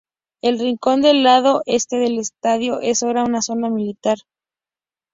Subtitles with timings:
[0.41, 4.17] El rincón del lado este del estadio es ahora una zona familiar.